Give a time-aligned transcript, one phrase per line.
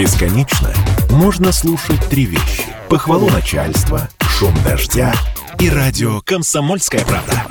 [0.00, 0.72] Бесконечно
[1.10, 2.64] можно слушать три вещи.
[2.88, 5.12] Похвалу начальства, шум дождя
[5.58, 7.44] и радио «Комсомольская правда».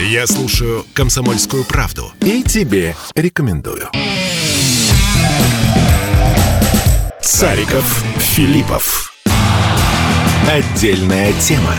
[0.00, 3.88] Я слушаю «Комсомольскую правду» и тебе рекомендую.
[7.22, 9.14] Цариков, Филиппов.
[10.50, 11.76] Отдельная тема.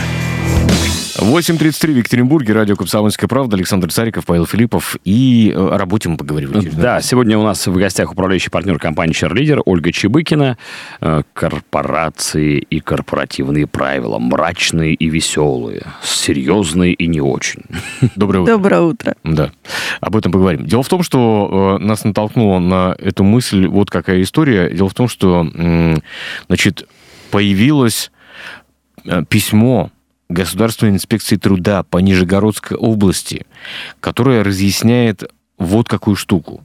[1.16, 4.96] 8.33 в Екатеринбурге, радио «Комсомольская правда», Александр Цариков, Павел Филиппов.
[5.04, 6.52] И э, о работе мы поговорим.
[6.72, 10.58] Да, сегодня у нас в гостях управляющий партнер компании «Чарлидер» Ольга Чебыкина.
[11.00, 14.18] Э, Корпорации и корпоративные правила.
[14.18, 15.84] Мрачные и веселые.
[16.02, 17.62] Серьезные и не очень.
[18.16, 18.52] Доброе утро.
[18.52, 19.14] Доброе утро.
[19.22, 19.52] Да,
[20.00, 20.66] об этом поговорим.
[20.66, 24.68] Дело в том, что э, нас натолкнула на эту мысль вот какая история.
[24.68, 25.46] Дело в том, что,
[26.48, 26.88] значит,
[27.30, 28.10] появилось
[29.28, 29.90] письмо
[30.28, 33.46] Государственной инспекции труда по Нижегородской области,
[34.00, 36.62] которое разъясняет вот какую штуку.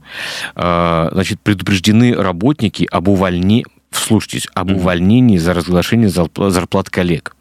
[0.56, 7.36] А, Значит, предупреждены работники об увольнении, вслушайтесь, об увольнении за разглашение зарпла- зарплат коллег.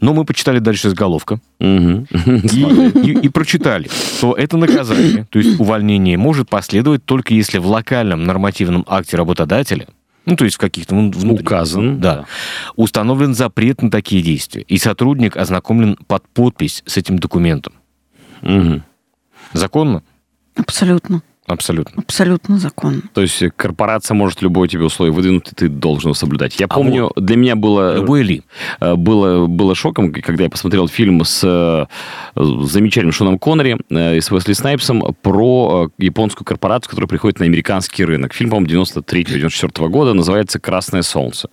[0.00, 2.06] Но мы почитали дальше заголовка Мгм.
[2.12, 2.60] и,
[3.02, 8.24] и- и прочитали, что это наказание, то есть увольнение, может последовать только если в локальном
[8.24, 9.86] нормативном акте работодателя,
[10.26, 12.24] ну, то есть в каких-то ну, Указан, да, да.
[12.76, 17.74] установлен запрет на такие действия, и сотрудник ознакомлен под подпись с этим документом.
[18.42, 18.82] Мгм.
[19.52, 20.02] Законно?
[20.56, 21.22] Абсолютно.
[21.46, 22.02] Абсолютно.
[22.02, 23.02] Абсолютно законно.
[23.12, 26.58] То есть корпорация может любое тебе условие выдвинуть, и ты должен его соблюдать.
[26.58, 27.96] Я А помню, для меня было...
[27.96, 28.42] Любой ли?
[28.80, 31.84] Э, было, было шоком, когда я посмотрел фильм с э,
[32.36, 38.04] замечательным Шоном Коннери э, и с Уэсли Снайпсом про японскую корпорацию, которая приходит на американский
[38.04, 38.32] рынок.
[38.32, 41.48] Фильм, по-моему, 93-94 года, называется «Красное солнце».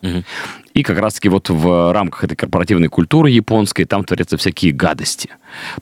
[0.74, 5.30] И как раз-таки вот в рамках этой корпоративной культуры японской там творятся всякие гадости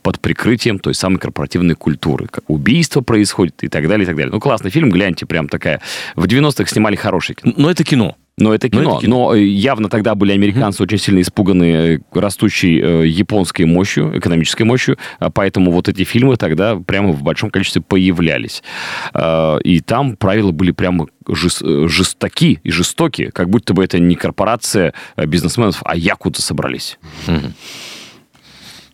[0.02, 2.28] под прикрытием той самой корпоративной культуры.
[2.28, 4.32] Как убийство происходит и так далее, и так далее.
[4.32, 5.82] Ну, классный фильм, гляньте, прям такая.
[6.16, 7.54] В 90-х снимали хороший кино.
[7.58, 8.16] Но это кино.
[8.40, 8.92] Но это Но кино.
[8.98, 9.18] это кино.
[9.30, 14.64] Но э, явно тогда были американцы очень сильно испуганы э, растущей э, японской мощью, экономической
[14.64, 18.64] мощью, а поэтому вот эти фильмы тогда прямо в большом количестве появлялись.
[19.14, 24.16] Э, И там правила были прямо жес- жестоки и жестокие, как будто бы это не
[24.16, 26.98] корпорация э, бизнесменов, а якудза собрались.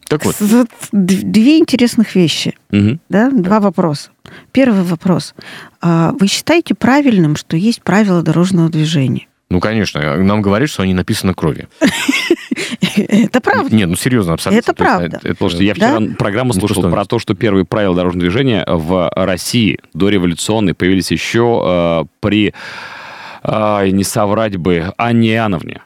[0.07, 0.35] Так вот,
[0.91, 2.53] две интересных вещи.
[2.69, 2.99] Мгм.
[3.09, 3.31] Да?
[3.31, 4.11] Два вопроса.
[4.51, 5.33] Первый вопрос.
[5.81, 9.27] А Вы считаете правильным, что есть правила дорожного движения?
[9.55, 11.69] Ну, конечно, нам говорят, что они написаны кровью.
[12.97, 13.73] Это правда.
[13.73, 14.59] Нет, ну, серьезно, абсолютно.
[14.59, 15.17] Это правда.
[15.17, 15.97] это- это- Слушайте, я Да?
[15.97, 21.09] вчера программу Ну, слушал про то, что первые правила дорожного движения в России дореволюционные появились
[21.11, 22.53] еще э, при,
[23.91, 25.81] не соврать бы, Анне Иоанновне.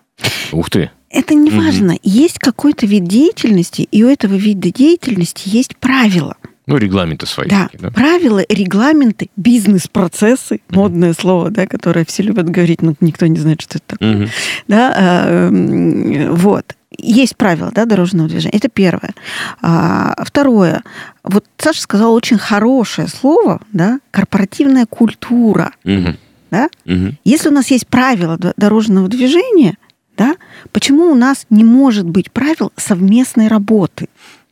[0.51, 0.89] Ух ты.
[1.11, 1.95] Это не важно.
[2.01, 6.37] Есть какой-то вид деятельности, и у этого вида деятельности есть правила.
[6.69, 7.49] Ну, регламенты свои.
[7.49, 7.91] Да, такие, да?
[7.91, 13.79] правила, регламенты, бизнес-процессы, модное слово, да, которое все любят говорить, но никто не знает, что
[13.79, 14.15] это такое.
[14.15, 14.29] Мгм.
[14.67, 16.75] Да, м, вот.
[16.97, 18.55] Есть правила да, дорожного движения.
[18.55, 19.13] Это первое.
[19.61, 20.83] А, второе.
[21.23, 25.71] Вот Саша сказал очень хорошее слово, да, корпоративная культура.
[25.83, 26.17] Мгм.
[26.51, 26.69] Да?
[26.85, 27.17] Мгм.
[27.23, 29.77] Если у нас есть правила дорожного движения,
[30.17, 30.35] да,
[30.71, 34.09] почему у нас не может быть правил совместной работы?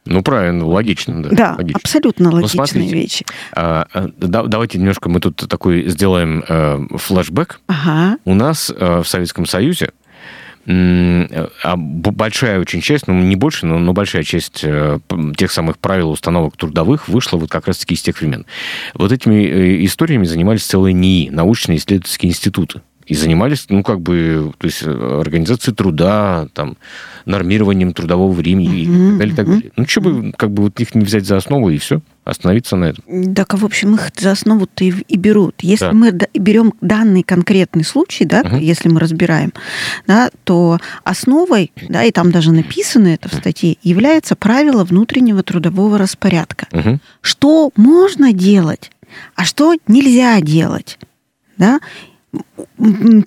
[0.10, 1.30] Ну, правильно, логично, да.
[1.30, 1.80] Да, логично.
[1.82, 2.96] абсолютно логичные смотрите.
[2.96, 3.26] вещи.
[3.54, 7.60] А, а, да- давайте немножко мы тут такой сделаем э, флешбэк.
[7.68, 8.18] Ага.
[8.26, 9.92] У нас э, в Советском Союзе
[10.70, 15.00] а большая очень часть, ну не больше, но, но большая часть э,
[15.38, 18.46] тех самых правил установок трудовых вышла вот как раз-таки из тех времен.
[18.94, 22.82] Вот этими э, историями занимались целые НИИ, научные исследовательские институты.
[23.08, 26.76] И занимались, ну, как бы, то есть э, организацией труда, там,
[27.26, 29.72] нормированием трудового времени и так далее, так далее.
[29.78, 32.86] Ну, что бы, как бы, вот их не взять за основу и все, остановиться на
[32.86, 33.34] этом.
[33.34, 35.56] Так, а в общем, их за основу-то и, и берут.
[35.62, 35.94] Если Так.
[35.94, 38.58] мы да- берем данный конкретный случай, да, Мгм.
[38.58, 39.54] если мы разбираем,
[40.06, 45.98] да, то основой, да, и там даже написано это в статье, является правило внутреннего трудового
[45.98, 46.68] распорядка.
[46.74, 47.00] Мгм.
[47.22, 48.92] Что можно делать,
[49.36, 51.00] а что нельзя делать.
[51.58, 51.80] Да?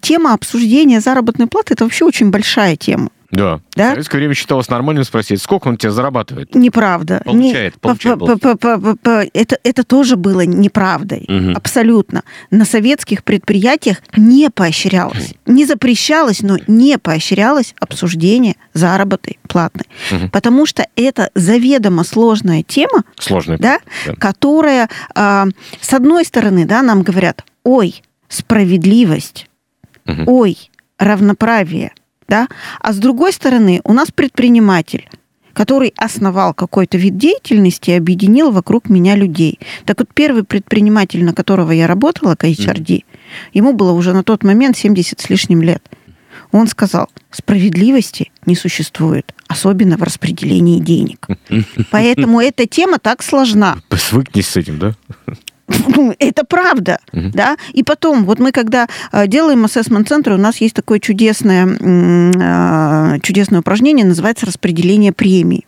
[0.00, 3.10] Тема обсуждения заработной платы– это вообще очень большая тема.
[3.32, 3.60] Да.
[3.76, 3.90] Да?
[3.90, 6.52] В советское время считалось нормальным спросить, сколько он тебя зарабатывает?
[6.56, 7.22] Неправда.
[7.24, 11.26] Получает, Не- получает, по- по- по- по- по- Это, это тоже было неправдой.
[11.28, 11.56] Мгм.
[11.56, 12.24] Абсолютно.
[12.50, 15.34] На советских предприятиях не поощрялось.
[15.46, 19.84] Не запрещалось, но не поощрялось обсуждение заработной платы.
[20.10, 20.30] Мгм.
[20.30, 23.58] Потому что это заведомо сложная тема, Сложный.
[23.58, 24.14] да, Да.
[24.16, 25.46] которая, а,
[25.80, 29.46] с одной стороны, да, нам говорят, ой, справедливость,
[30.06, 30.24] Мгм.
[30.26, 30.56] ой,
[30.98, 31.92] равноправие,
[32.26, 32.48] да,
[32.80, 35.08] а с другой стороны, у нас предприниматель,
[35.52, 39.58] который основал какой-то вид деятельности и объединил вокруг меня людей.
[39.84, 43.04] Так вот, первый предприниматель, на которого я работала, к HRD,
[43.52, 45.82] ему было уже на тот момент 70 с лишним лет.
[46.52, 51.26] Он сказал, справедливости не существует, особенно в распределении денег.
[51.90, 53.78] Поэтому эта тема так сложна.
[53.96, 54.94] Свыкнись с этим, да?
[56.18, 57.30] Это правда, угу.
[57.32, 57.56] да.
[57.72, 63.60] И потом, вот мы когда э, делаем ассессмент-центр, у нас есть такое чудесное, э, чудесное
[63.60, 65.66] упражнение, называется распределение премий.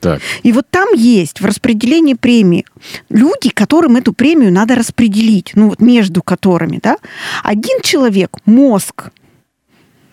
[0.00, 0.20] Так.
[0.42, 2.66] И вот там есть в распределении премии
[3.08, 6.98] люди, которым эту премию надо распределить, ну вот между которыми, да.
[7.42, 9.10] Один человек– мозг,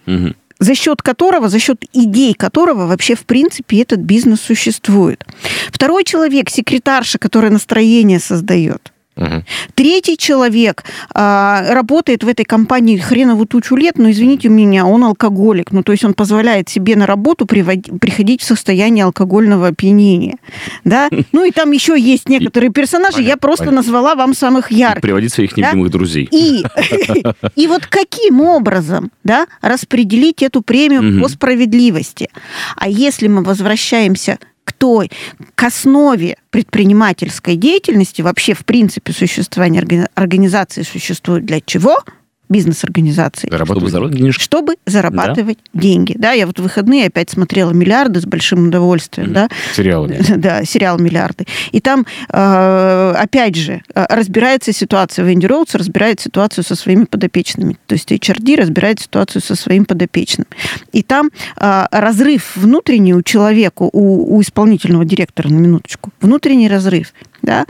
[0.07, 0.33] угу.
[0.59, 5.25] за счет которого, за счет идей которого вообще в принципе этот бизнес существует.
[5.73, 8.93] Второй человек– секретарша, которая настроение создает.
[9.21, 9.43] Угу.
[9.75, 10.83] Третий человек
[11.13, 15.71] а, работает в этой компании хренову тучу лет, но, извините меня, он алкоголик.
[15.71, 20.37] Ну, то есть он позволяет себе на работу приводить, приходить в состояние алкогольного опьянения.
[20.83, 21.09] Да?
[21.31, 23.81] Ну, и там еще есть некоторые персонажи, понятно, я просто понятно.
[23.81, 24.97] назвала вам самых ярких.
[24.97, 25.73] И приводить своих да?
[25.73, 26.27] друзей.
[26.31, 26.63] И,
[27.55, 31.23] и вот каким образом да, распределить эту премию угу.
[31.23, 32.29] по справедливости?
[32.75, 34.39] А если мы возвращаемся
[34.81, 35.11] той,
[35.53, 41.99] к основе предпринимательской деятельности, вообще в принципе существование организации существует для чего–
[42.51, 43.47] бизнес-организации.
[43.47, 45.81] Чтобы зарабатывать, чтобы зарабатывать да.
[45.81, 46.15] деньги.
[46.17, 49.29] Да, я вот в выходные опять смотрела «Миллиарды» с большим удовольствием.
[49.29, 49.33] Mm-hmm.
[49.33, 49.49] Да.
[49.73, 50.21] Сериалами.
[50.41, 51.45] Да, сериал «Миллиарды».
[51.71, 55.23] И там, э, опять же, э, разбирается ситуация.
[55.25, 57.77] Венди Роудс разбирает ситуацию со своими подопечными.
[57.87, 60.47] То есть HRD разбирает ситуацию со своим подопечным.
[60.91, 67.13] И там э, разрыв внутренний у человека, у, у исполнительного директора, на минуточку, внутренний разрыв.
[67.41, 67.65] Да?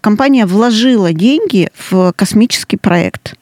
[0.00, 3.36] Компания вложила деньги в космический проект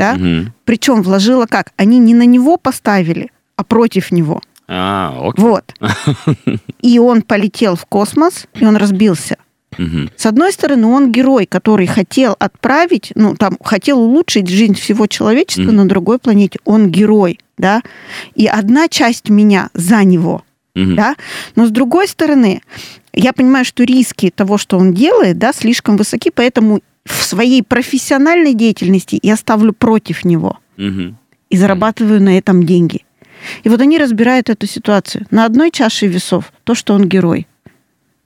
[0.00, 0.14] да?
[0.14, 0.52] Угу.
[0.64, 1.72] Причем вложила как?
[1.76, 4.40] Они не на него поставили, а против него.
[4.66, 5.44] А, окей.
[5.44, 5.74] Вот.
[6.80, 9.36] И он полетел в космос, и он разбился.
[9.78, 10.10] Угу.
[10.16, 15.62] С одной стороны, он герой, который хотел отправить, ну, там, хотел улучшить жизнь всего человечества
[15.64, 15.72] угу.
[15.72, 16.58] на другой планете.
[16.64, 17.82] Он герой, да.
[18.34, 20.42] И одна часть меня за него,
[20.76, 20.94] угу.
[20.94, 21.16] да.
[21.56, 22.62] Но с другой стороны,
[23.12, 28.54] я понимаю, что риски того, что он делает, да, слишком высоки, поэтому в своей профессиональной
[28.54, 31.14] деятельности я ставлю против него угу.
[31.48, 33.04] и зарабатываю на этом деньги.
[33.62, 35.26] И вот они разбирают эту ситуацию.
[35.30, 37.46] На одной чаше весов то, что он герой.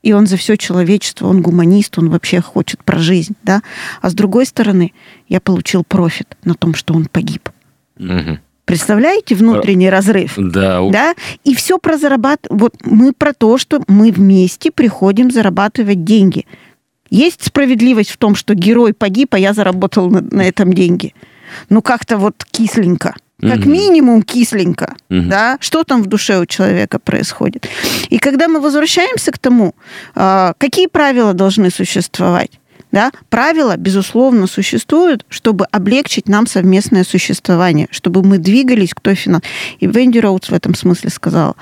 [0.03, 3.63] И он за все человечество, он гуманист, он вообще хочет про жизнь, да.
[4.03, 4.93] А с другой стороны,
[5.29, 7.49] я получил профит на том, что он погиб.
[7.99, 8.39] Угу.
[8.67, 10.35] Представляете внутренний разрыв?
[10.37, 10.87] Да.
[10.91, 11.15] да.
[11.45, 12.61] И все про зарабатывать.
[12.61, 16.47] Вот мы про то, что мы вместе приходим зарабатывать деньги.
[17.15, 21.15] Есть справедливость в том, что герой погиб, а я заработал на, на этом деньги.
[21.69, 23.15] Ну, как-то вот кисленько.
[23.41, 23.69] Как угу.
[23.69, 25.23] минимум кисленько, угу.
[25.29, 27.69] да, что там в душе у человека происходит.
[28.11, 29.77] И когда мы возвращаемся к тому,
[30.17, 32.51] а, какие правила должны существовать,
[32.91, 39.41] да, правила, безусловно, существуют, чтобы облегчить нам совместное существование, чтобы мы двигались к той финал.
[39.79, 41.55] И Венди Роудс в этом смысле сказала,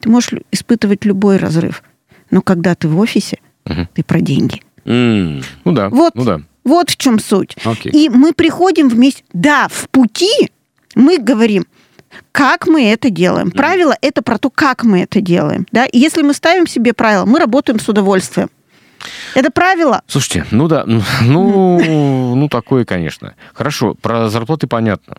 [0.00, 1.82] ты можешь испытывать любой разрыв,
[2.30, 3.88] но когда ты в офисе, угу.
[3.92, 4.62] ты про деньги.
[4.86, 5.44] Mm.
[5.64, 5.88] Ну да.
[5.88, 6.40] Вот, ну да.
[6.64, 7.56] вот в чем суть.
[7.64, 7.90] Okay.
[7.90, 9.24] И мы приходим вместе.
[9.32, 10.50] Да, в пути
[10.94, 11.66] мы говорим,
[12.32, 13.50] как мы это делаем.
[13.50, 15.66] Правило это про то, как мы это делаем.
[15.72, 15.86] Да?
[15.86, 18.48] И если мы ставим себе правила, мы работаем с удовольствием.
[19.34, 20.02] Это правило.
[20.06, 21.04] Слушайте, ну да, ну,
[22.34, 23.34] ну такое, конечно.
[23.52, 25.18] Хорошо, про зарплаты понятно.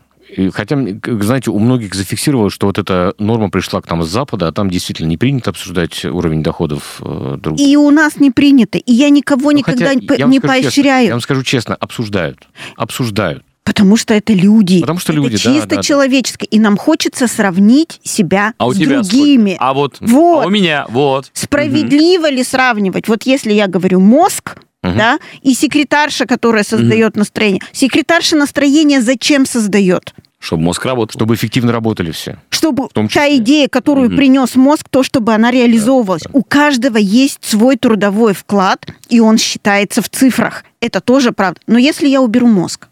[0.54, 4.52] Хотя, знаете, у многих зафиксировалось, что вот эта норма пришла к нам с Запада, а
[4.52, 7.60] там действительно не принято обсуждать уровень доходов э, друг.
[7.60, 8.78] И у нас не принято.
[8.78, 10.72] И я никого ну, никогда не поощряю.
[10.72, 12.48] Честно, я вам скажу честно, обсуждают.
[12.76, 13.44] Обсуждают.
[13.68, 14.80] Потому что это люди.
[14.80, 16.48] Потому что люди, это чисто да, человеческое.
[16.50, 16.56] Да.
[16.56, 19.56] И нам хочется сравнить себя а с у тебя другими.
[19.56, 19.66] Сколько?
[19.66, 20.44] А вот, вот.
[20.44, 21.30] А у меня, вот.
[21.34, 22.36] Справедливо угу.
[22.36, 23.10] ли сравнивать?
[23.10, 24.94] Вот если я говорю мозг, угу.
[24.98, 27.20] да, и секретарша, которая создает угу.
[27.20, 27.62] настроение.
[27.74, 30.14] Секретарша настроение зачем создает?
[30.48, 31.20] Чтобы мозг работал.
[31.20, 32.38] Чтобы эффективно работали все.
[32.52, 36.22] Чтобы та идея, которую mm принес мозг, то, чтобы она реализовывалась.
[36.24, 36.40] Да, да.
[36.40, 40.64] У каждого есть свой трудовой вклад, и он считается в цифрах.
[40.80, 41.60] Это тоже правда.
[41.68, 42.88] Но если я уберу мозг?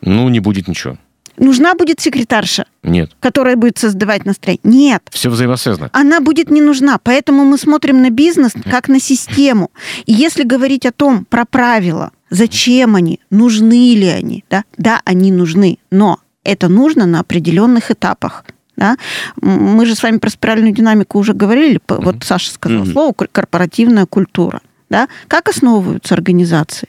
[0.00, 0.98] Ну, не будет ничего.
[1.36, 2.66] Нужна будет секретарша?
[2.82, 3.12] Нет.
[3.20, 4.62] Которая будет создавать настроение?
[4.64, 5.02] Нет.
[5.12, 5.88] Все взаимосвязано.
[5.92, 6.98] Она будет не нужна.
[6.98, 9.70] Поэтому мы смотрим на бизнес как на систему.
[10.04, 15.30] И если говорить о том, про правила, зачем они, нужны ли они, да, да, они
[15.30, 18.44] нужны, но это нужно на определенных этапах.
[18.76, 18.96] Да?
[19.40, 21.80] Мы же с вами про спиральную динамику уже говорили.
[21.88, 22.92] Вот Саша сказал mm-hmm.
[22.92, 24.60] слово корпоративная культура.
[24.88, 25.08] Да?
[25.28, 26.88] Как основываются организации?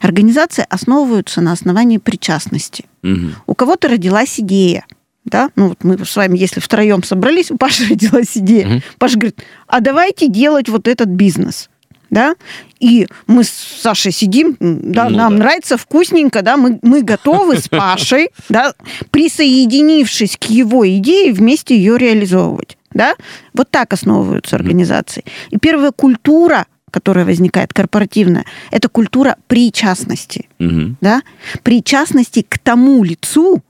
[0.00, 2.84] Организации основываются на основании причастности.
[3.02, 3.30] Угу.
[3.46, 4.84] У кого-то родилась идея.
[5.24, 5.50] Да?
[5.56, 8.68] Ну, вот мы с вами, если втроем собрались, у Паши родилась идея.
[8.68, 8.82] Угу.
[8.98, 11.70] Паша говорит, а давайте делать вот этот бизнес.
[12.10, 12.34] Да,
[12.78, 15.44] и мы с Сашей сидим, да, ну, нам да.
[15.44, 18.74] нравится вкусненько, да, мы, мы готовы с Пашей, да,
[19.10, 23.14] присоединившись к его идее, вместе ее реализовывать, да.
[23.54, 25.24] Вот так основываются организации.
[25.50, 30.96] И первая культура, которая возникает, корпоративная, это культура причастности, угу.
[31.00, 31.22] да,
[31.62, 33.62] причастности к тому лицу,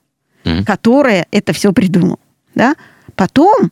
[0.45, 0.65] угу.
[0.67, 2.21] которое это все придумал,
[2.55, 2.75] да.
[3.15, 3.71] Потом,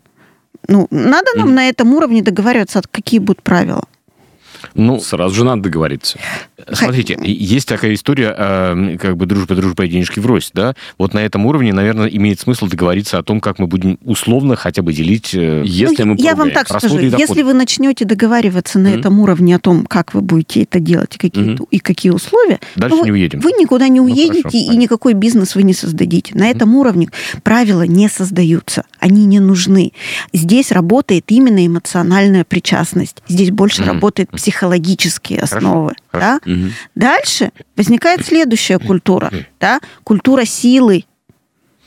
[0.69, 1.55] ну, надо нам угу.
[1.55, 3.85] на этом уровне договариваться, какие будут правила.
[4.75, 6.19] Ну, сразу же надо договориться.
[6.73, 10.75] Смотрите, есть такая история, э, как бы дружба, дружба и денежки врозь, да?
[10.99, 14.83] Вот на этом уровне, наверное, имеет смысл договориться о том, как мы будем условно хотя
[14.83, 18.89] бы делить, э, если ну, мы Я вам так скажу, если вы начнете договариваться на
[18.89, 19.01] mm-hmm.
[19.01, 21.69] этом уровне о том, как вы будете это делать и какие, mm-hmm.
[21.71, 23.41] и какие условия, дальше ну, не уедем.
[23.41, 26.35] Вы никуда не ну, уедете хорошо, и никакой бизнес вы не создадите.
[26.35, 26.57] На mm-hmm.
[26.57, 27.09] этом уровне
[27.43, 29.93] правила не создаются, они не нужны.
[30.33, 33.23] Здесь работает именно эмоциональная причастность.
[33.29, 33.87] Здесь больше mm-hmm.
[33.87, 35.95] работает психологические основы.
[36.13, 36.41] Хорошо.
[36.45, 36.53] Да?
[36.53, 36.71] Угу.
[36.95, 41.05] Дальше возникает следующая культура, да, культура силы,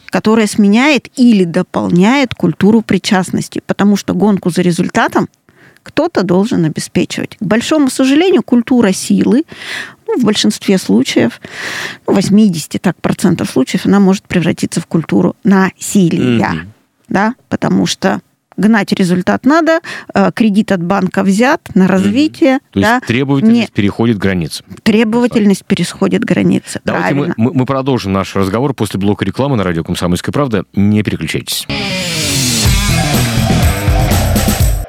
[0.07, 5.29] которая сменяет или дополняет культуру причастности, потому что гонку за результатом
[5.83, 7.37] кто-то должен обеспечивать.
[7.37, 9.43] К большому сожалению, культура силы
[10.05, 11.39] ну, в большинстве случаев,
[12.05, 16.39] ну, 80 так, процентов случаев, она может превратиться в культуру насилия.
[16.39, 16.67] Mm-hmm.
[17.07, 17.35] Да?
[17.47, 18.19] Потому что
[18.57, 19.79] гнать результат надо,
[20.13, 22.55] э, кредит от банка взят на развитие.
[22.55, 22.71] Mm-hmm.
[22.71, 23.73] То да, есть требовательность не...
[23.73, 24.63] переходит границы.
[24.83, 26.81] Требовательность переходит границы.
[26.83, 30.65] Давайте мы, мы, мы продолжим наш разговор после блока рекламы на радио «Комсомольская правда».
[30.73, 31.67] Не переключайтесь.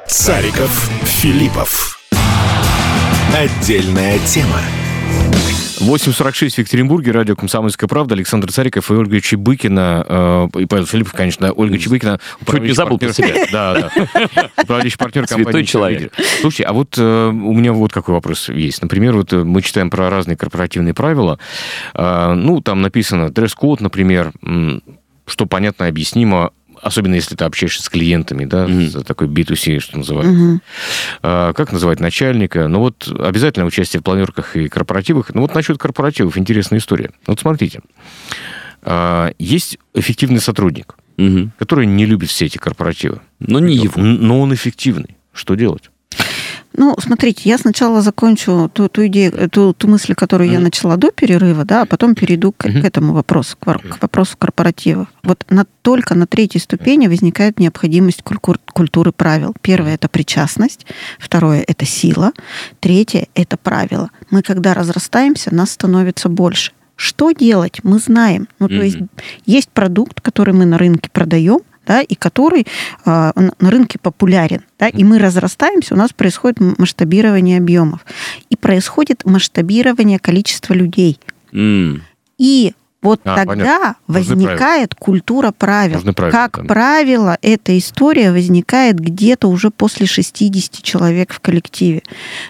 [0.07, 1.99] Цариков, Филиппов.
[3.35, 4.59] Отдельная тема.
[5.79, 10.05] 8.46 в Екатеринбурге, радио «Комсомольская правда», Александр Цариков и Ольга Чебыкина,
[10.53, 12.19] э, и Павел Филиппов, конечно, Ольга Чебыкина.
[12.45, 13.45] Чуть не забыл партнер, себя.
[13.51, 14.49] Да, да.
[14.61, 15.43] Управляющий партнер компании.
[15.45, 16.13] Святой человек.
[16.41, 18.81] Слушайте, а вот э, у меня вот какой вопрос есть.
[18.81, 21.39] Например, вот э, мы читаем про разные корпоративные правила.
[21.93, 24.33] Э, ну, там написано дресс-код, например,
[25.25, 29.03] что понятно, объяснимо, особенно если ты общаешься с клиентами, да, mm-hmm.
[29.03, 30.31] такой B2C, что называют.
[30.31, 30.59] Mm-hmm.
[31.21, 32.67] А, как называть начальника?
[32.67, 35.33] Ну вот обязательно участие в планерках и корпоративах.
[35.33, 37.11] Ну вот насчет корпоративов интересная история.
[37.27, 37.81] Вот смотрите,
[38.81, 41.49] а, есть эффективный сотрудник, mm-hmm.
[41.57, 43.21] который не любит все эти корпоративы.
[43.39, 44.01] Но не его.
[44.01, 45.17] Но он эффективный.
[45.33, 45.89] Что делать?
[46.79, 50.53] Ну, смотрите, я сначала закончу ту, ту идею, ту, ту мысль, которую mm-hmm.
[50.53, 52.81] я начала до перерыва, да, а потом перейду к, mm-hmm.
[52.81, 55.09] к этому вопросу, к, к вопросу корпоративов.
[55.21, 59.53] Вот на, только на третьей ступени возникает необходимость культур, культуры правил.
[59.61, 60.85] Первое– это причастность,
[61.19, 62.31] второе– это сила,
[62.79, 64.09] третье– это правила.
[64.29, 66.71] Мы, когда разрастаемся, нас становится больше.
[66.95, 68.47] Что делать, мы знаем.
[68.59, 68.77] Ну, mm-hmm.
[68.77, 68.97] то есть
[69.45, 71.59] есть продукт, который мы на рынке продаем,
[71.89, 72.67] да, и который
[73.05, 78.05] э, на рынке популярен, да, и мы разрастаемся, у нас происходит масштабирование объемов,
[78.51, 81.19] и происходит масштабирование количества людей.
[81.51, 82.01] Mm.
[82.37, 83.95] И вот а, тогда понятно.
[84.05, 86.01] возникает культура правил.
[86.13, 86.63] правила, как да.
[86.65, 92.03] правило, эта история возникает где-то уже после 60 человек в коллективе.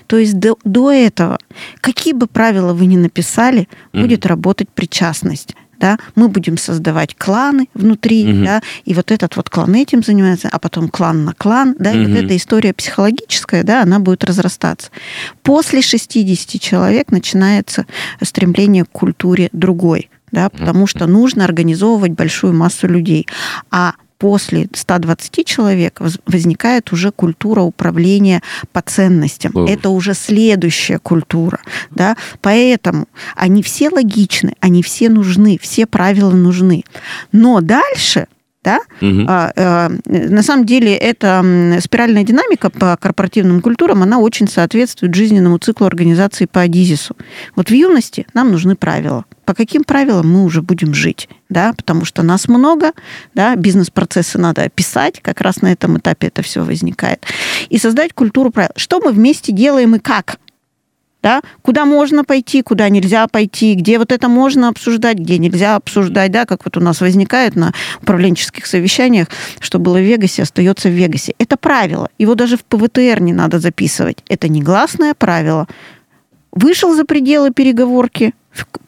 [0.07, 1.39] То есть до, до этого,
[1.79, 4.01] какие бы правила вы ни написали, mm.
[4.01, 8.45] будет работать причастность да, мы будем создавать кланы внутри, угу.
[8.45, 11.99] да, и вот этот вот клан этим занимается, а потом клан на клан, да, угу.
[11.99, 14.89] и вот эта история психологическая, да, она будет разрастаться.
[15.43, 17.85] После 60 человек начинается
[18.21, 23.27] стремление к культуре другой, да, потому что нужно организовывать большую массу людей.
[23.71, 29.53] А после 120 человек возникает уже культура управления по ценностям.
[29.55, 29.71] Ой.
[29.71, 31.59] Это уже следующая культура.
[31.89, 32.15] Да?
[32.41, 36.83] Поэтому они все логичны, они все нужны, все правила нужны.
[37.31, 38.27] Но дальше
[38.63, 38.79] да?
[39.01, 39.25] Угу.
[39.27, 45.57] А, а, на самом деле эта спиральная динамика по корпоративным культурам, она очень соответствует жизненному
[45.59, 47.15] циклу организации по Адизису.
[47.55, 49.25] Вот в юности нам нужны правила.
[49.45, 51.29] По каким правилам мы уже будем жить?
[51.47, 51.73] Да?
[51.73, 52.91] Потому что нас много,
[53.33, 53.55] да?
[53.55, 57.25] бизнес-процессы надо описать, как раз на этом этапе это все возникает.
[57.69, 58.71] И создать культуру правил.
[58.75, 60.37] Что мы вместе делаем и как?
[61.21, 66.31] Да, куда можно пойти, куда нельзя пойти, где вот это можно обсуждать, где нельзя обсуждать,
[66.31, 69.27] да, как вот у нас возникает на управленческих совещаниях,
[69.59, 71.33] что было в Вегасе, остается в Вегасе.
[71.37, 72.09] Это правило.
[72.17, 74.19] Его даже в ПВТР не надо записывать.
[74.29, 75.67] Это негласное правило.
[76.51, 78.33] Вышел за пределы переговорки,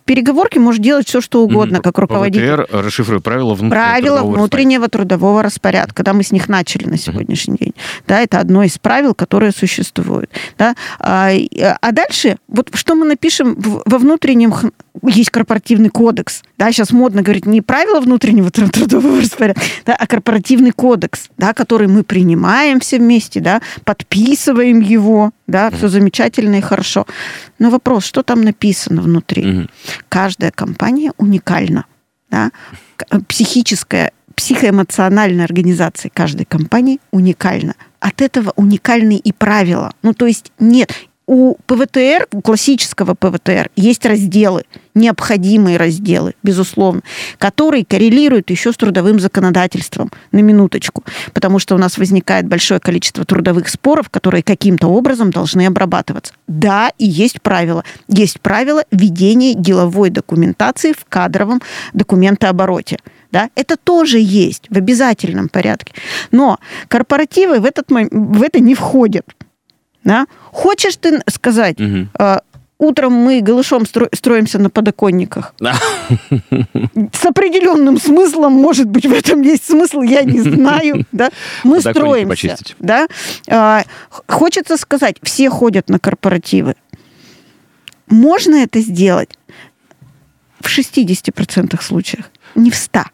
[0.06, 1.82] переговорки может делать все, что угодно, mm-hmm.
[1.82, 2.58] как руководитель.
[2.58, 4.98] ПВТР расшифрует правила внутреннего, правила трудового, внутреннего распорядка.
[4.98, 7.64] трудового распорядка, когда мы с них начали на сегодняшний mm-hmm.
[7.66, 7.74] день.
[8.08, 10.30] Да, это одно из правил, которые существуют.
[10.58, 10.76] Да?
[11.00, 11.32] А,
[11.82, 14.54] а дальше, вот что мы напишем во внутреннем
[15.04, 20.72] есть корпоративный кодекс, да, сейчас модно говорить не правила внутреннего трудового распорядка, да, а корпоративный
[20.72, 27.06] кодекс, да, который мы принимаем все вместе, да, подписываем его, да, все замечательно и хорошо.
[27.60, 29.70] Но вопрос, что там написано внутри?
[30.10, 31.86] Каждая компания уникальна,
[32.30, 32.52] да,
[33.28, 37.76] психическая, психоэмоциональная организация каждой компании уникальна.
[38.00, 39.94] От этого уникальны и правила.
[40.02, 40.92] Ну, то есть нет,
[41.32, 47.04] у ПВТР, у классического ПВТР, есть разделы, необходимые разделы, безусловно,
[47.38, 53.24] которые коррелируют еще с трудовым законодательством, на минуточку, потому что у нас возникает большое количество
[53.24, 56.34] трудовых споров, которые каким-то образом должны обрабатываться.
[56.48, 57.86] Да, и есть правила.
[58.10, 61.62] Есть правила ведения деловой документации в кадровом
[61.94, 62.98] документообороте.
[63.32, 63.50] Да?
[63.56, 65.94] Это тоже есть в обязательном порядке.
[66.32, 66.60] Но
[66.90, 69.26] корпоративы в, этот, в это не входят.
[70.04, 70.26] Да?
[70.52, 72.08] Хочешь ты сказать, угу.
[72.18, 72.40] э,
[72.78, 75.54] утром мы голышом стро- строимся на подоконниках?
[77.14, 81.06] С определенным смыслом, может быть, в этом есть смысл, я не знаю.
[81.12, 81.30] Да?
[81.64, 82.58] Мы строимся.
[82.80, 83.08] Да?
[83.48, 83.82] Э,
[84.28, 86.76] хочется сказать, все ходят на корпоративы.
[88.08, 89.38] Можно это сделать
[90.60, 93.06] в 60% случаях, не в 100%.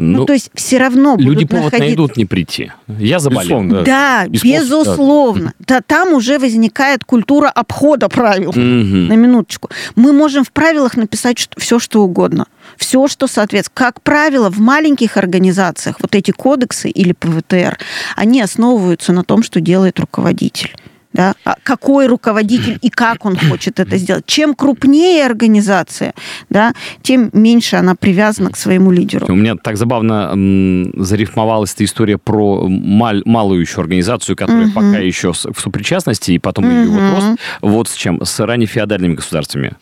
[0.00, 1.86] Ну, ну, то есть все равно Люди повод находиться...
[1.86, 2.72] найдут не прийти.
[2.86, 3.60] Я заболел.
[3.60, 5.54] Безусловно, да, да безусловно.
[5.60, 5.80] Да.
[5.86, 8.50] Там уже возникает культура обхода правил.
[8.50, 8.58] Угу.
[8.58, 9.70] На минуточку.
[9.96, 12.46] Мы можем в правилах написать что, все, что угодно.
[12.76, 13.74] Все, что соответствует.
[13.74, 17.78] Как правило, в маленьких организациях вот эти кодексы или ПВТР,
[18.16, 20.74] они основываются на том, что делает руководитель
[21.12, 24.26] да, а какой руководитель и как он хочет это сделать.
[24.26, 26.14] Чем крупнее организация,
[26.48, 29.26] да, тем меньше она привязана к своему лидеру.
[29.28, 34.74] У меня так забавно м, зарифмовалась эта история про мал, малую еще организацию, которая угу.
[34.74, 36.72] пока еще в сопричастности, и потом угу.
[36.72, 37.40] ее вот рост.
[37.60, 38.24] Вот с чем?
[38.24, 39.72] С ранее феодальными государствами,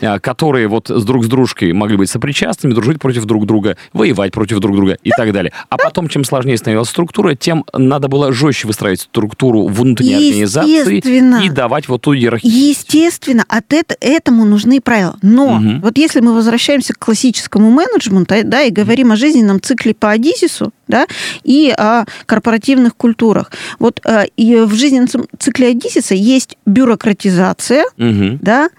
[0.00, 4.32] а, которые вот с друг с дружкой могли быть сопричастными, дружить против друг друга, воевать
[4.32, 5.52] против друг друга и так далее.
[5.68, 11.42] А потом, чем сложнее становилась структура, тем надо было жестче выстраивать структуру внутренней организации Естественно.
[11.44, 12.52] и давать вот ту иерархию.
[12.52, 15.16] Естественно, от это, этому нужны правила.
[15.22, 15.80] Но угу.
[15.82, 20.72] вот если мы возвращаемся к классическому менеджменту, да, и говорим о жизненном цикле по Адизису,
[20.88, 21.06] да,
[21.42, 23.50] и о корпоративных культурах.
[23.78, 28.38] Вот э, и в жизненном цикле Адизиса есть бюрократизация, угу.
[28.40, 28.70] да,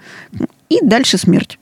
[0.70, 1.60] и дальше смерть.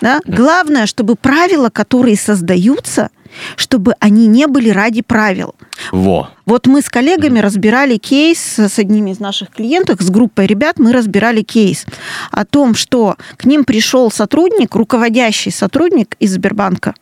[0.00, 0.20] Да?
[0.26, 3.10] Главное, чтобы правила, которые создаются,
[3.56, 5.54] чтобы они не были ради правил.
[5.92, 6.30] Во.
[6.46, 10.92] Вот мы с коллегами разбирали кейс с одними из наших клиентов, с группой ребят мы
[10.92, 11.86] разбирали кейс
[12.30, 16.94] о том, что к ним пришел сотрудник, руководящий сотрудник из Сбербанка.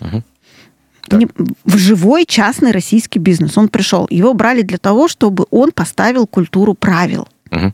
[0.00, 0.22] Угу.
[1.64, 3.58] В живой частный российский бизнес.
[3.58, 4.06] Он пришел.
[4.10, 7.28] Его брали для того, чтобы он поставил культуру правил.
[7.50, 7.72] Угу.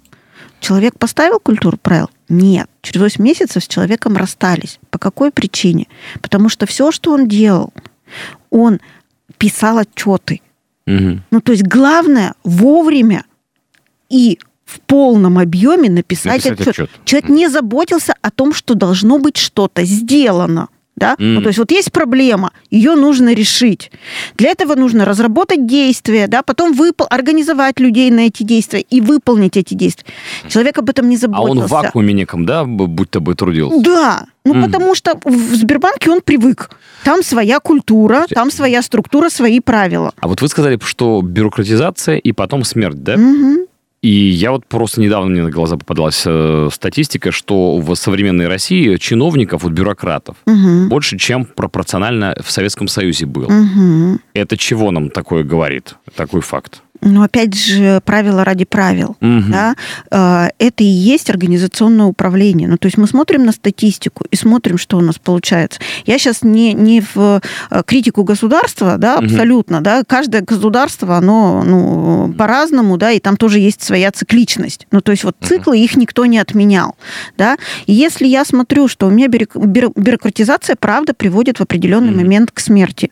[0.61, 2.11] Человек поставил культуру правил?
[2.31, 2.71] Нет.
[2.81, 4.79] Через 8 месяцев с человеком расстались.
[4.90, 5.88] По какой причине?
[6.23, 7.73] Потому что все, что он делал,
[8.51, 8.81] он
[9.37, 10.40] писал отчеты.
[10.87, 11.21] Угу.
[11.31, 13.25] Ну, то есть главное вовремя
[14.09, 16.69] и в полном объеме написать, написать отчет.
[16.69, 16.90] отчет.
[17.05, 20.69] Человек не заботился о том, что должно быть что-то сделано
[21.01, 21.15] да?
[21.19, 21.35] Mm.
[21.35, 23.91] Ну, то есть вот есть проблема, ее нужно решить.
[24.37, 29.57] Для этого нужно разработать действия, да, потом выпол- организовать людей на эти действия и выполнить
[29.57, 30.07] эти действия.
[30.49, 31.49] Человек об этом не заботился.
[31.49, 33.83] А он в вакууме неком, да, будто бы трудился?
[33.83, 34.65] Да, ну mm.
[34.65, 36.71] потому что в Сбербанке он привык.
[37.05, 40.13] Там своя культура, там своя структура, свои правила.
[40.21, 43.15] А вот вы сказали, что бюрократизация и потом смерть, да?
[43.15, 43.69] Mm-hmm.
[44.03, 48.97] И я вот просто недавно мне на глаза попадалась э, статистика, что в современной России
[48.97, 50.89] чиновников, вот бюрократов, угу.
[50.89, 53.47] больше, чем пропорционально в Советском Союзе было.
[53.47, 54.21] Угу.
[54.33, 56.83] Это чего нам такое говорит, такой факт?
[57.03, 59.17] Но опять же, правила ради правил.
[59.21, 59.43] Угу.
[59.49, 59.75] Да?
[60.11, 62.69] Э, это и есть организационное управление.
[62.69, 65.81] Ну, то есть мы смотрим на статистику и смотрим, что у нас получается.
[66.05, 69.79] Я сейчас не, не в э, критику государства, да, абсолютно.
[69.79, 69.85] Угу.
[69.85, 70.03] Да?
[70.07, 74.87] Каждое государство, оно ну, по-разному, да, и там тоже есть своя цикличность.
[74.91, 75.83] Ну, то есть вот циклы, угу.
[75.83, 76.97] их никто не отменял.
[77.39, 77.57] Да?
[77.87, 82.21] И если я смотрю, что у меня бюрократизация, правда, приводит в определенный угу.
[82.21, 83.11] момент к смерти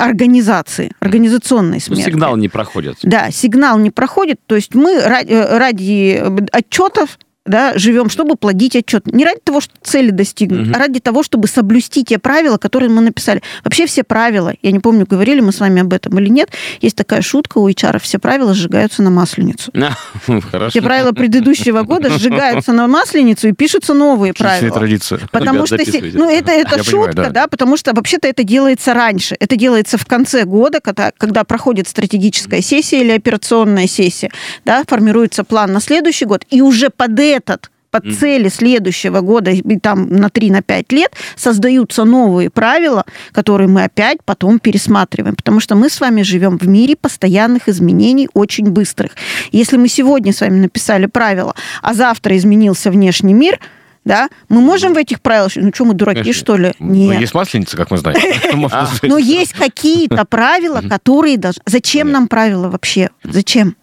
[0.00, 2.02] организации, организационной смерти.
[2.02, 2.98] Сигнал не проходит.
[3.02, 4.40] Да, сигнал не проходит.
[4.46, 7.18] То есть мы ради, ради отчетов
[7.50, 9.06] да, живем, чтобы плодить отчет.
[9.06, 10.76] Не ради того, чтобы цели достигнуть, угу.
[10.76, 13.42] а ради того, чтобы соблюсти те правила, которые мы написали.
[13.64, 16.96] Вообще все правила, я не помню, говорили мы с вами об этом или нет, есть
[16.96, 19.72] такая шутка у HR, все правила сжигаются на масленицу.
[20.50, 20.70] Хорошо.
[20.70, 24.74] Все правила предыдущего года сжигаются на масленицу и пишутся новые правила.
[24.74, 25.20] традиция.
[25.32, 25.76] Потому что,
[26.12, 27.30] ну, это, это шутка, понимаю, да.
[27.30, 29.36] да, потому что вообще-то это делается раньше.
[29.40, 34.30] Это делается в конце года, когда, когда проходит стратегическая сессия или операционная сессия,
[34.64, 39.50] да, формируется план на следующий год, и уже под это этот под цели следующего года,
[39.50, 45.34] и там на 3-5 на лет, создаются новые правила, которые мы опять потом пересматриваем.
[45.34, 49.12] Потому что мы с вами живем в мире постоянных изменений, очень быстрых.
[49.50, 53.58] Если мы сегодня с вами написали правила, а завтра изменился внешний мир–
[54.04, 56.40] да, мы можем в этих правилах, ну что, мы дураки, Конечно.
[56.40, 56.72] что ли?
[56.78, 57.20] Ну, Нет.
[57.20, 58.18] Есть масленица, как мы знаем.
[59.02, 61.62] Но есть какие-то правила, которые должны...
[61.66, 63.10] Зачем нам правила вообще?
[63.22, 63.76] Зачем?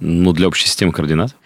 [0.00, 1.36] Ну, для общей системы координат.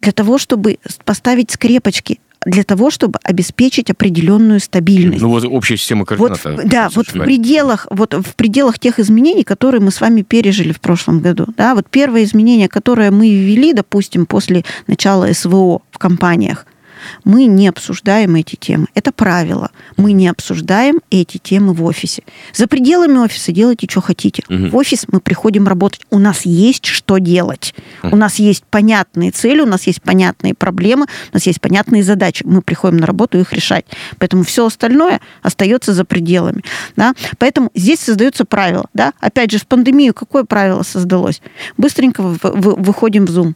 [0.00, 5.20] Для того, чтобы поставить скрепочки для того, чтобы обеспечить определенную стабильность.
[5.20, 6.40] Ну вот общая система координат.
[6.44, 10.72] Вот, да, вот в пределах, вот в пределах тех изменений, которые мы с вами пережили
[10.72, 11.46] в прошлом году.
[11.56, 16.64] Да, вот первое изменение, которое мы ввели, допустим, после начала СВО в компаниях–
[17.24, 18.86] мы не обсуждаем эти темы.
[18.94, 19.70] Это правило.
[19.96, 22.22] Мы не обсуждаем эти темы в офисе.
[22.52, 24.42] За пределами офиса делайте, что хотите.
[24.48, 24.68] Угу.
[24.68, 26.02] В офис мы приходим работать.
[26.10, 27.74] У нас есть что делать.
[28.02, 28.14] Угу.
[28.14, 32.42] У нас есть понятные цели, у нас есть понятные проблемы, у нас есть понятные задачи.
[32.44, 33.86] Мы приходим на работу их решать.
[34.18, 36.62] Поэтому все остальное остается за пределами.
[36.96, 37.14] Да?
[37.38, 38.86] Поэтому здесь создаются правила.
[38.94, 39.12] Да?
[39.20, 41.40] Опять же, в пандемию какое правило создалось?
[41.76, 43.54] Быстренько выходим в Zoom.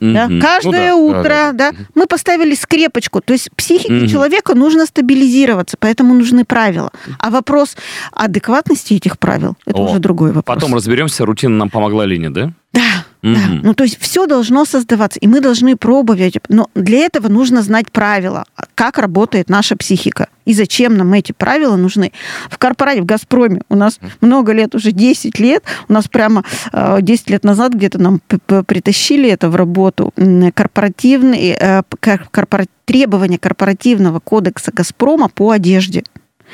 [0.00, 0.12] Угу.
[0.12, 0.28] Да?
[0.40, 1.18] Каждое ну, да.
[1.20, 1.70] утро да, да.
[1.72, 3.20] Да, мы поставили скреп скрепочку.
[3.20, 4.06] То есть психике угу.
[4.06, 6.90] человека нужно стабилизироваться, поэтому нужны правила.
[7.18, 7.76] А вопрос
[8.12, 10.56] адекватности этих правил– это О, уже другой вопрос.
[10.56, 12.52] Потом разберемся, рутина нам помогла или нет, да?
[12.72, 13.04] Да.
[13.22, 13.34] Mm-hmm.
[13.34, 13.60] Да.
[13.62, 16.38] Ну, то есть все должно создаваться, и мы должны пробовать.
[16.48, 21.76] Но для этого нужно знать правила, как работает наша психика и зачем нам эти правила
[21.76, 22.12] нужны.
[22.50, 27.28] В корпорате, в «Газпроме» у нас много лет, уже 10 лет, у нас прямо 10
[27.28, 28.20] э, лет назад где-то нам
[28.66, 30.12] притащили это в работу,
[30.54, 32.66] корпоративные, э, корпора...
[32.84, 36.02] требования корпоративного кодекса «Газпрома» по одежде.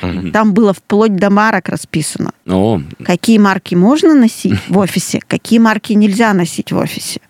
[0.01, 0.31] Угу.
[0.31, 2.31] Там было вплоть до марок расписано.
[2.47, 2.81] О.
[3.03, 7.21] Какие марки можно носить в офисе, какие марки нельзя носить в офисе.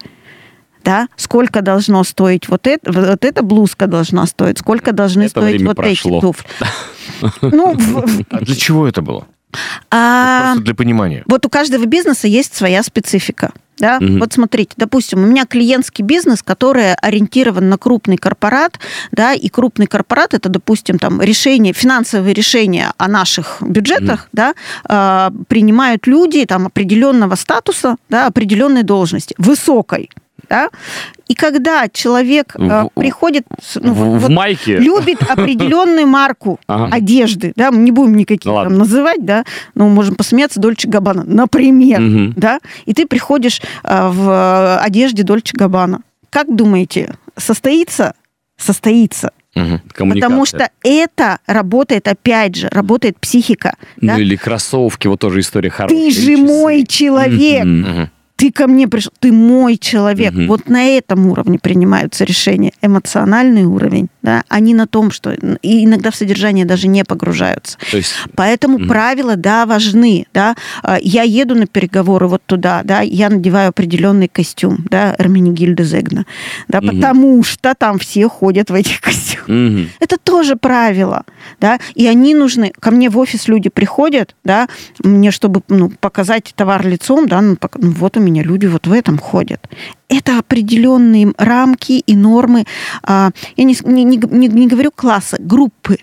[0.83, 1.07] Да?
[1.17, 5.75] Сколько должно стоить вот это, вот эта блузка должна стоить, сколько должны это стоить вот
[5.75, 6.17] прошло.
[6.17, 6.47] эти туфли.
[7.41, 7.75] Ну,
[8.29, 9.27] а для чего это было?
[9.89, 11.23] А, Просто для понимания.
[11.27, 13.51] Вот у каждого бизнеса есть своя специфика.
[13.79, 13.97] Да?
[14.01, 14.17] Угу.
[14.17, 18.79] Вот смотрите, допустим, у меня клиентский бизнес, который ориентирован на крупный корпорат,
[19.11, 24.29] да, и крупный корпорат это, допустим, там решение, финансовые решения о наших бюджетах, угу.
[24.33, 24.53] да,
[24.89, 30.09] э, принимают люди там определенного статуса, да, определенной должности, высокой,
[30.49, 30.69] да?
[31.27, 36.95] И когда человек в, э, приходит, ну, в, вот, в майке, любит определенную марку ага.
[36.95, 39.43] одежды, да, мы не будем никаких ну, там называть, да,
[39.75, 42.33] но мы можем посмеяться Дольче Габбана, например, угу.
[42.35, 46.01] да, и ты приходишь э, в одежде Дольче Габбана.
[46.29, 48.13] Как думаете, состоится?
[48.57, 49.31] Состоится.
[49.55, 50.09] Угу.
[50.09, 53.75] Потому что это работает, опять же, работает психика.
[53.99, 54.19] Ну да?
[54.19, 55.97] или кроссовки, вот тоже история хорошая.
[55.97, 57.65] Ты же мой человек.
[57.65, 60.33] Угу ты ко мне пришел, ты мой человек.
[60.33, 60.45] Угу.
[60.45, 62.71] Вот на этом уровне принимаются решения.
[62.81, 67.77] Эмоциональный уровень, да, они на том, что и иногда в содержание даже не погружаются.
[67.89, 68.13] То есть...
[68.35, 68.87] Поэтому угу.
[68.87, 70.57] правила, да, важны, да.
[70.83, 76.25] А, я еду на переговоры вот туда, да, я надеваю определенный костюм, да, Эрминигильда Зегна,
[76.67, 76.87] да, угу.
[76.87, 79.47] потому что там все ходят в этих костюмах.
[79.47, 79.87] Угу.
[80.01, 81.23] Это тоже правило,
[81.61, 82.73] да, и они нужны.
[82.77, 84.67] Ко мне в офис люди приходят, да,
[85.05, 88.91] мне чтобы ну, показать товар лицом, да, ну, ну вот у меня люди вот в
[88.91, 89.69] этом ходят.
[90.09, 92.65] Это определенные рамки и нормы,
[93.03, 95.97] а, я не, не, не, не говорю класса, группы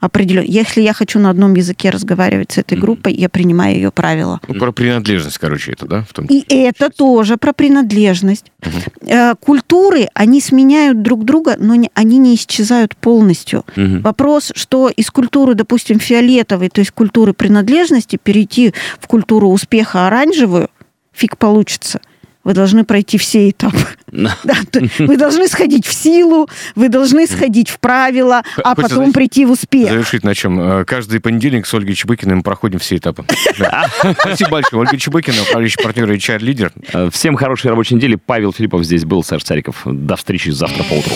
[0.00, 0.46] определенно.
[0.46, 4.40] Если я хочу на одном языке разговаривать с этой группой, я принимаю ее правила.
[4.46, 6.02] Ну, про принадлежность, короче, это, да?
[6.02, 8.52] В том И это тоже про принадлежность.
[8.64, 9.36] Угу.
[9.40, 13.64] Культуры, они сменяют друг друга, но не, они не исчезают полностью.
[13.76, 14.00] Угу.
[14.00, 20.68] Вопрос, что из культуры, допустим, фиолетовой, то есть культуры принадлежности, перейти в культуру успеха оранжевую,
[21.12, 22.00] фиг получится.
[22.48, 23.76] Вы должны пройти все этапы.
[24.10, 24.34] Да,
[25.00, 29.50] вы должны сходить в силу, вы должны сходить в правила, а Хочется потом прийти в
[29.50, 29.90] успех.
[29.90, 30.58] Завершить на чем?
[30.58, 33.26] Э, каждый понедельник с Ольгой Чебыкиной мы проходим все этапы.
[34.18, 34.80] Спасибо большое.
[34.80, 36.72] Ольга Чебыкина, управляющий партнер и HR-лидер.
[36.94, 38.14] Э, всем хорошей рабочей недели.
[38.14, 39.82] Павел Филиппов здесь был, Саш Цариков.
[39.84, 41.12] До встречи завтра по утру.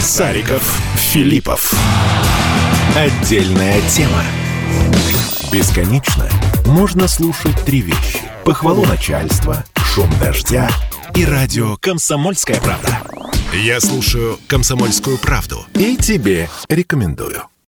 [0.00, 1.74] Сариков, Филиппов.
[2.96, 4.22] Отдельная тема.
[5.52, 6.26] Бесконечно
[6.64, 8.20] можно слушать три вещи.
[8.44, 9.64] Похвалу начальства,
[9.94, 10.68] шум дождя
[11.14, 13.00] и радио «Комсомольская правда».
[13.52, 17.44] Я слушаю «Комсомольскую правду» и тебе рекомендую.